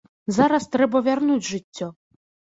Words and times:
Зараз 0.37 0.65
трэба 0.75 0.97
вярнуць 1.09 1.47
жыццё. 1.51 1.93